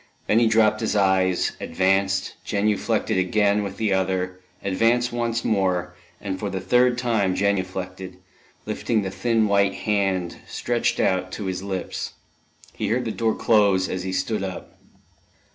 Then 0.25 0.39
he 0.39 0.47
dropped 0.47 0.79
his 0.79 0.95
eyes, 0.95 1.51
advanced, 1.61 2.33
genuflected 2.43 3.19
again 3.19 3.61
with 3.61 3.77
the 3.77 3.93
other, 3.93 4.39
advanced 4.63 5.13
once 5.13 5.45
more, 5.45 5.93
and 6.19 6.39
for 6.39 6.49
the 6.49 6.59
third 6.59 6.97
time 6.97 7.35
genuflected, 7.35 8.17
lifting 8.65 9.03
the 9.03 9.11
thin 9.11 9.47
white 9.47 9.75
hand, 9.75 10.37
stretched 10.47 10.99
out, 10.99 11.31
to 11.33 11.45
his 11.45 11.61
lips. 11.61 12.13
He 12.73 12.87
heard 12.87 13.05
the 13.05 13.11
door 13.11 13.35
close 13.35 13.87
as 13.87 14.01
he 14.01 14.11
stood 14.11 14.41
up. 14.43 14.75